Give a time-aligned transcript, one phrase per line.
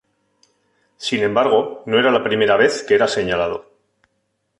[0.97, 3.67] Sin embargo, no era la primera vez que era señalado.